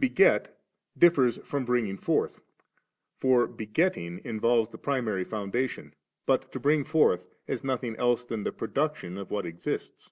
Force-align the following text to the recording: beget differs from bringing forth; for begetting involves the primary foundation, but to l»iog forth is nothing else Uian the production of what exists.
beget 0.00 0.58
differs 0.98 1.38
from 1.46 1.64
bringing 1.64 1.96
forth; 1.96 2.40
for 3.20 3.46
begetting 3.46 4.20
involves 4.24 4.68
the 4.70 4.76
primary 4.76 5.22
foundation, 5.22 5.94
but 6.26 6.50
to 6.50 6.58
l»iog 6.58 6.84
forth 6.84 7.24
is 7.46 7.62
nothing 7.62 7.94
else 7.94 8.26
Uian 8.26 8.42
the 8.42 8.50
production 8.50 9.16
of 9.16 9.30
what 9.30 9.46
exists. 9.46 10.10